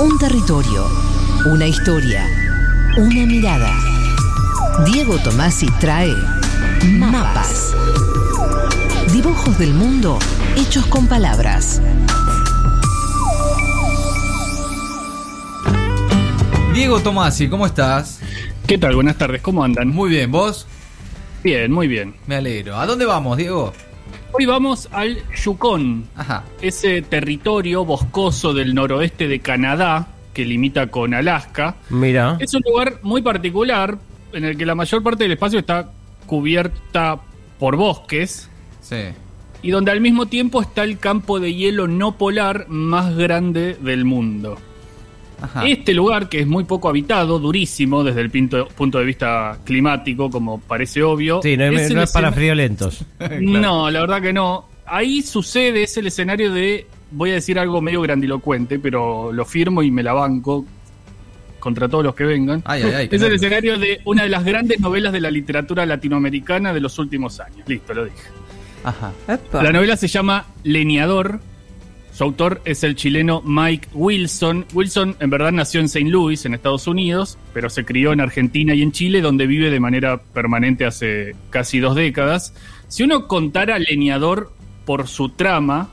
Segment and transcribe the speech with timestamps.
[0.00, 0.86] Un territorio,
[1.44, 2.26] una historia,
[2.96, 3.70] una mirada.
[4.86, 6.14] Diego Tomasi trae
[6.98, 7.74] mapas.
[9.12, 10.18] Dibujos del mundo
[10.56, 11.82] hechos con palabras.
[16.72, 18.20] Diego Tomasi, ¿cómo estás?
[18.66, 18.94] ¿Qué tal?
[18.94, 19.88] Buenas tardes, ¿cómo andan?
[19.88, 20.66] Muy bien, ¿vos?
[21.44, 22.14] Bien, muy bien.
[22.26, 22.80] Me alegro.
[22.80, 23.74] ¿A dónde vamos, Diego?
[24.32, 26.44] Hoy vamos al Yukon, Ajá.
[26.62, 31.76] ese territorio boscoso del noroeste de Canadá que limita con Alaska.
[31.90, 32.36] Mira.
[32.40, 33.98] Es un lugar muy particular
[34.32, 35.90] en el que la mayor parte del espacio está
[36.26, 37.20] cubierta
[37.58, 38.48] por bosques
[38.80, 38.96] Sí.
[39.62, 44.04] y donde al mismo tiempo está el campo de hielo no polar más grande del
[44.04, 44.58] mundo.
[45.42, 45.66] Ajá.
[45.66, 50.30] Este lugar, que es muy poco habitado, durísimo desde el pinto- punto de vista climático,
[50.30, 51.40] como parece obvio.
[51.42, 53.04] Sí, no, es- no es para friolentos.
[53.40, 54.68] No, la verdad que no.
[54.86, 59.82] Ahí sucede, es el escenario de, voy a decir algo medio grandilocuente, pero lo firmo
[59.82, 60.64] y me la banco
[61.60, 62.62] contra todos los que vengan.
[62.64, 65.30] Ay, ay, ay, qué es el escenario de una de las grandes novelas de la
[65.30, 67.68] literatura latinoamericana de los últimos años.
[67.68, 68.16] Listo, lo dije.
[68.82, 69.12] Ajá.
[69.52, 71.40] La novela se llama Leñador.
[72.12, 74.66] Su autor es el chileno Mike Wilson.
[74.74, 76.08] Wilson en verdad nació en St.
[76.10, 79.80] Louis, en Estados Unidos, pero se crió en Argentina y en Chile, donde vive de
[79.80, 82.54] manera permanente hace casi dos décadas.
[82.88, 84.52] Si uno contara Leñador
[84.84, 85.88] por su trama,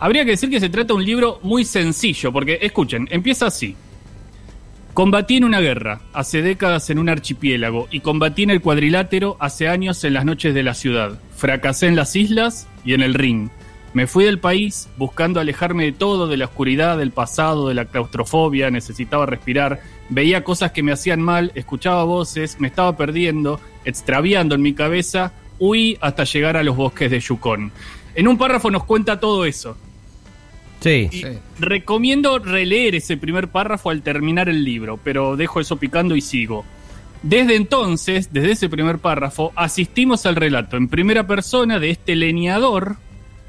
[0.00, 3.76] habría que decir que se trata de un libro muy sencillo, porque escuchen, empieza así.
[4.94, 9.68] Combatí en una guerra, hace décadas en un archipiélago, y combatí en el cuadrilátero hace
[9.68, 11.20] años en las noches de la ciudad.
[11.36, 13.50] Fracasé en las islas y en el ring.
[13.96, 17.86] Me fui del país buscando alejarme de todo, de la oscuridad, del pasado, de la
[17.86, 19.80] claustrofobia, necesitaba respirar,
[20.10, 25.32] veía cosas que me hacían mal, escuchaba voces, me estaba perdiendo, extraviando en mi cabeza,
[25.58, 27.72] huí hasta llegar a los bosques de Yukon.
[28.14, 29.78] En un párrafo nos cuenta todo eso.
[30.80, 31.08] Sí.
[31.10, 31.28] Y Sí.
[31.58, 36.66] recomiendo releer ese primer párrafo al terminar el libro, pero dejo eso picando y sigo.
[37.22, 42.98] Desde entonces, desde ese primer párrafo, asistimos al relato en primera persona de este leñador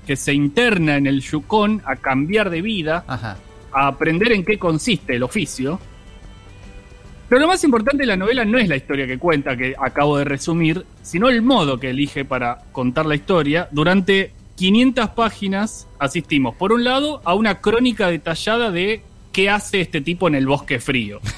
[0.07, 3.37] que se interna en el Yukon a cambiar de vida, Ajá.
[3.73, 5.79] a aprender en qué consiste el oficio.
[7.27, 10.17] Pero lo más importante de la novela no es la historia que cuenta, que acabo
[10.17, 13.67] de resumir, sino el modo que elige para contar la historia.
[13.71, 19.01] Durante 500 páginas asistimos, por un lado, a una crónica detallada de
[19.33, 21.19] qué hace este tipo en el bosque frío.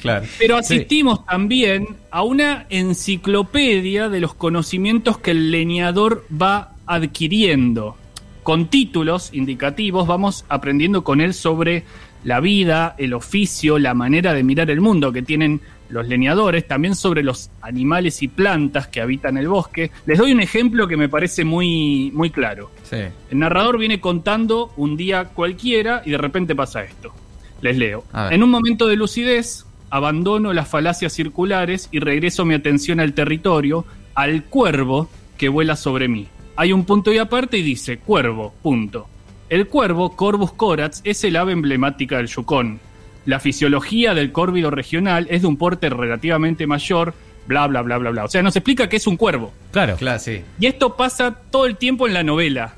[0.00, 0.26] Claro.
[0.38, 7.96] Pero asistimos también a una enciclopedia de los conocimientos que el leñador va adquiriendo.
[8.42, 11.84] Con títulos indicativos vamos aprendiendo con él sobre
[12.24, 16.96] la vida, el oficio, la manera de mirar el mundo que tienen los leñadores, también
[16.96, 19.90] sobre los animales y plantas que habitan el bosque.
[20.06, 22.70] Les doy un ejemplo que me parece muy, muy claro.
[22.82, 22.98] Sí.
[23.30, 27.12] El narrador viene contando un día cualquiera y de repente pasa esto.
[27.60, 28.04] Les leo.
[28.30, 33.84] En un momento de lucidez, abandono las falacias circulares y regreso mi atención al territorio,
[34.14, 35.08] al cuervo
[35.38, 36.28] que vuela sobre mí.
[36.56, 39.06] Hay un punto y aparte y dice cuervo, punto.
[39.48, 42.80] El cuervo, Corvus corax, es el ave emblemática del Yukon.
[43.26, 47.14] La fisiología del córvido regional es de un porte relativamente mayor,
[47.46, 48.24] bla, bla, bla, bla, bla.
[48.24, 49.52] O sea, nos explica que es un cuervo.
[49.70, 49.96] Claro.
[49.96, 50.40] Claro, sí.
[50.58, 52.74] Y esto pasa todo el tiempo en la novela.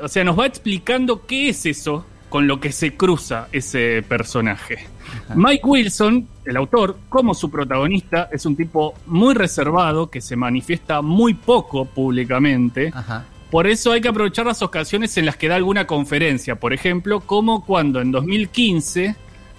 [0.00, 4.86] O sea, nos va explicando qué es eso con lo que se cruza ese personaje.
[5.34, 11.02] Mike Wilson, el autor, como su protagonista, es un tipo muy reservado que se manifiesta
[11.02, 12.90] muy poco públicamente.
[12.94, 13.26] Ajá.
[13.50, 17.20] Por eso hay que aprovechar las ocasiones en las que da alguna conferencia, por ejemplo,
[17.20, 19.14] como cuando en 2015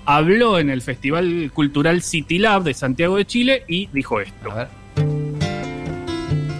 [0.05, 4.51] habló en el Festival Cultural City Lab de Santiago de Chile y dijo esto.
[4.51, 4.67] A ver.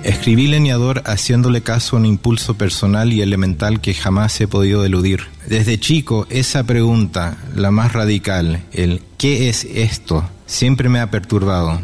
[0.03, 5.32] Escribí Leñador haciéndole caso a un impulso personal y elemental que jamás he podido eludir.
[5.47, 11.81] Desde chico, esa pregunta, la más radical, el ¿qué es esto?, siempre me ha perturbado.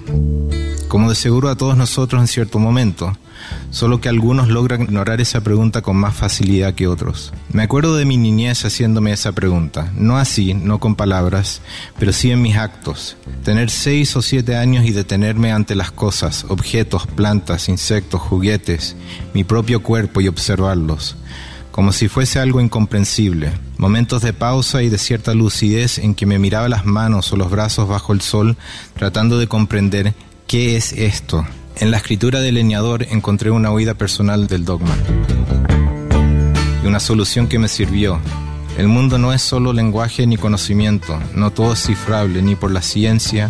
[0.88, 3.16] Como de seguro a todos nosotros en cierto momento,
[3.70, 7.34] solo que algunos logran ignorar esa pregunta con más facilidad que otros.
[7.52, 11.62] Me acuerdo de mi niñez haciéndome esa pregunta, no así, no con palabras,
[12.00, 13.18] pero sí en mis actos.
[13.44, 18.96] Tener seis o siete años y detenerme ante las cosas, objetos, plantas, insectos, juguetes,
[19.34, 21.18] mi propio cuerpo y observarlos,
[21.80, 23.54] como si fuese algo incomprensible.
[23.78, 27.50] Momentos de pausa y de cierta lucidez en que me miraba las manos o los
[27.50, 28.58] brazos bajo el sol,
[28.98, 30.14] tratando de comprender
[30.46, 31.48] qué es esto.
[31.78, 34.94] En la escritura del leñador encontré una huida personal del dogma
[36.84, 38.20] y una solución que me sirvió.
[38.78, 42.82] El mundo no es solo lenguaje ni conocimiento, no todo es cifrable ni por la
[42.82, 43.50] ciencia,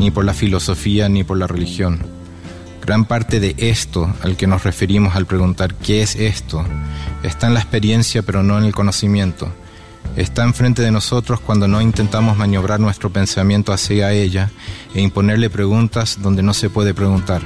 [0.00, 2.17] ni por la filosofía, ni por la religión.
[2.88, 6.64] Gran parte de esto al que nos referimos al preguntar qué es esto
[7.22, 9.52] está en la experiencia pero no en el conocimiento.
[10.16, 14.50] Está enfrente de nosotros cuando no intentamos maniobrar nuestro pensamiento hacia ella
[14.94, 17.42] e imponerle preguntas donde no se puede preguntar.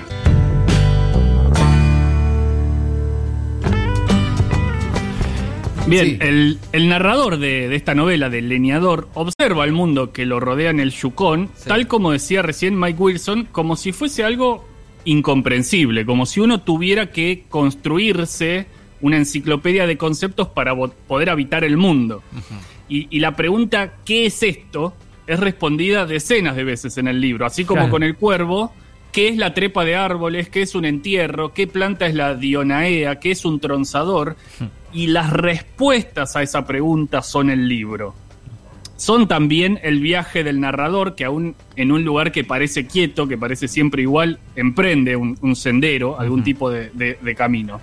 [5.86, 6.18] Bien, Sí.
[6.20, 10.70] el, el narrador de, de esta novela, del leñador, observa el mundo que lo rodea
[10.70, 11.68] en el Yukon, Sí.
[11.68, 14.64] tal como decía recién Mike Wilson, como si fuese algo
[15.04, 18.66] incomprensible, como si uno tuviera que construirse
[19.00, 22.22] una enciclopedia de conceptos para poder habitar el mundo.
[22.88, 24.94] y, y la pregunta, ¿qué es esto?
[25.24, 27.90] es respondida decenas de veces en el libro, así como Claro.
[27.92, 28.72] con el cuervo.
[29.12, 30.48] ¿Qué es la trepa de árboles?
[30.48, 31.52] ¿Qué es un entierro?
[31.54, 33.20] ¿Qué planta es la dionaea?
[33.20, 34.36] ¿Qué es un tronzador?
[34.92, 38.14] Y las respuestas a esa pregunta son el libro.
[39.02, 43.36] Son también el viaje del narrador que aún en un lugar que parece quieto, que
[43.36, 47.80] parece siempre igual, emprende un, un sendero, algún tipo de, de- de camino.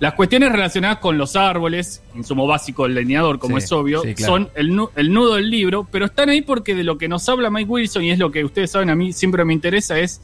[0.00, 4.14] Las cuestiones relacionadas con los árboles, insumo básico del leñador, como Sí, es obvio, sí,
[4.14, 4.32] claro.
[4.32, 7.28] son el, nu- el nudo del libro, pero están ahí porque de lo que nos
[7.28, 10.20] habla Mike Wilson, y es lo que ustedes saben, a mí siempre me interesa, es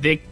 [0.00, 0.22] de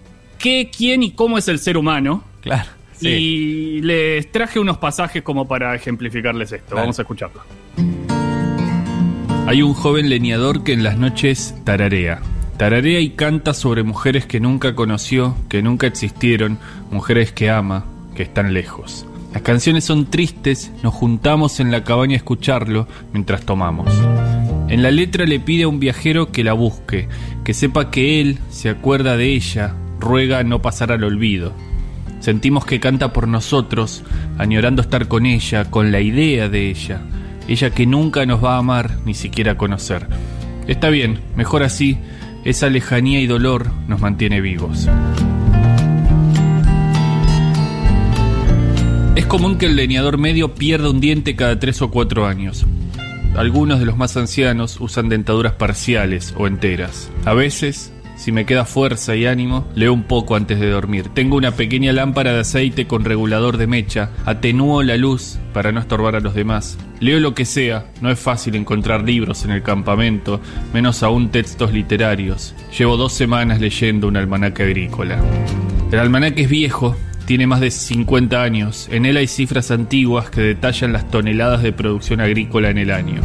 [0.41, 2.25] qué, quién y cómo es el ser humano.
[2.41, 2.69] Claro.
[2.99, 3.09] Sí.
[3.09, 6.75] Y les traje unos pasajes como para ejemplificarles esto.
[6.75, 7.43] Vamos a escucharlo.
[9.50, 12.20] Hay un joven leñador que en las noches tararea.
[12.56, 16.61] Tararea y canta sobre mujeres que nunca conoció, que nunca existieron,
[16.93, 19.06] mujeres que ama, que están lejos.
[19.32, 23.93] Las canciones son tristes, nos juntamos en la cabaña a escucharlo mientras tomamos.
[24.69, 27.08] En la letra le pide a un viajero que la busque,
[27.43, 31.53] que sepa que él se acuerda de ella, ruega no pasar al olvido.
[32.20, 34.05] Sentimos que canta por nosotros,
[34.38, 37.03] añorando estar con ella, con la idea de ella,
[37.50, 40.06] ella que nunca nos va a amar ni siquiera conocer.
[40.69, 41.99] Está bien, mejor así,
[42.44, 44.88] esa lejanía y dolor nos mantiene vivos.
[49.17, 52.64] Es común que el leñador medio pierda un diente cada tres o cuatro años.
[53.37, 57.11] Algunos de los más ancianos usan dentaduras parciales o enteras.
[57.25, 61.08] A veces, si me queda fuerza y ánimo, leo un poco antes de dormir.
[61.14, 64.11] Tengo una pequeña lámpara de aceite con regulador de mecha.
[64.25, 66.79] Atenúo la luz para no estorbar a los demás.
[67.00, 67.87] Leo lo que sea.
[68.02, 70.41] No es fácil encontrar libros en el campamento,
[70.75, 72.55] menos aún textos literarios.
[72.79, 75.19] Llevo dos semanas leyendo un almanaque agrícola.
[75.91, 76.94] El almanaque es viejo,
[77.25, 78.88] tiene más de 50 años.
[78.93, 83.23] En él hay cifras antiguas que detallan las toneladas de producción agrícola en el año.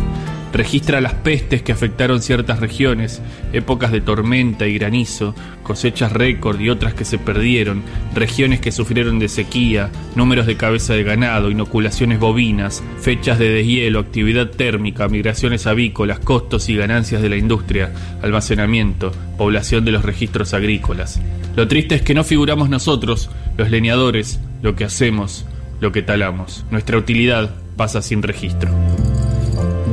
[0.56, 3.22] Registra las pestes que afectaron ciertas regiones,
[3.52, 9.20] épocas de tormenta y granizo, cosechas récord y otras que se perdieron, regiones que sufrieron
[9.20, 15.68] de sequía, números de cabeza de ganado, inoculaciones bovinas, fechas de deshielo, actividad térmica, migraciones
[15.68, 17.92] avícolas, costos y ganancias de la industria,
[18.22, 21.20] almacenamiento, población de los registros agrícolas.
[21.58, 25.46] Lo triste es que no figuramos nosotros, los leñadores, lo que hacemos,
[25.82, 26.64] lo que talamos.
[26.72, 28.72] Nuestra utilidad pasa sin registro.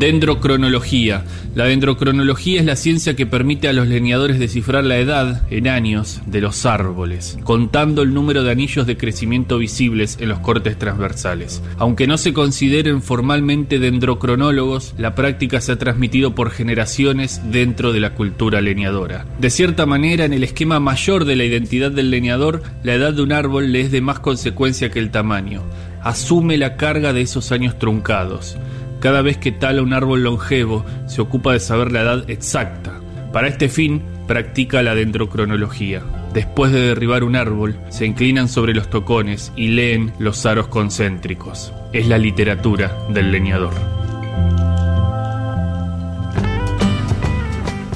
[0.02, 1.22] Dendrocronología.
[1.54, 6.20] La dendrocronología es la ciencia que permite a los leñadores descifrar la edad, en años,
[6.26, 11.62] de los árboles, contando el número de anillos de crecimiento visibles en los cortes transversales.
[11.78, 18.00] Aunque no se consideren formalmente dendrocronólogos, la práctica se ha transmitido por generaciones dentro de
[18.00, 19.24] la cultura leñadora.
[19.38, 23.22] De cierta manera, en el esquema mayor de la identidad del leñador, la edad de
[23.22, 25.62] un árbol le es de más consecuencia que el tamaño.
[26.02, 28.56] Asume la carga de esos años truncados.
[29.02, 33.00] Cada vez que tala un árbol longevo, se ocupa de saber la edad exacta.
[33.32, 36.02] Para este fin, practica la dendrocronología.
[36.32, 41.72] Después de derribar un árbol, se inclinan sobre los tocones y leen los aros concéntricos.
[41.92, 43.72] Es la literatura del leñador.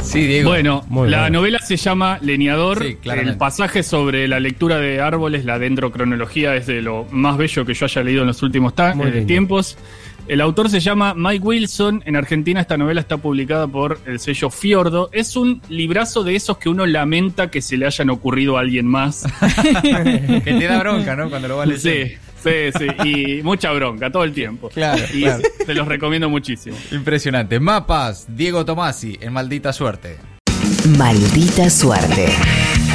[0.02, 0.50] Sí, Diego.
[0.50, 1.34] Bueno, Muy la bien.
[1.34, 2.82] novela se llama Leñador.
[2.82, 7.64] Sí, el pasaje sobre la lectura de árboles, la dendrocronología, es de lo más bello
[7.64, 9.26] que yo haya leído en los últimos Muy eh, lindo.
[10.28, 12.02] El autor se llama Mike Wilson.
[12.04, 15.08] En Argentina esta novela está publicada por el sello Fiordo.
[15.12, 18.86] Es un librazo de esos que uno lamenta que se le hayan ocurrido a alguien
[18.86, 19.24] más.
[19.82, 21.30] que te da bronca, ¿no?
[21.30, 22.18] Cuando lo vas a sí, leer.
[22.42, 23.08] sí, sí.
[23.08, 24.68] Y mucha bronca todo el tiempo.
[24.70, 25.42] Claro, y claro.
[25.64, 26.76] te los recomiendo muchísimo.
[26.90, 27.60] Impresionante.
[27.60, 30.16] Mapas, Diego Tomasi, en Maldita Suerte.
[30.98, 32.26] Maldita suerte.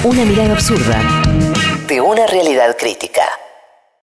[0.03, 1.21] Una mirada absurda
[1.87, 3.21] de una realidad crítica.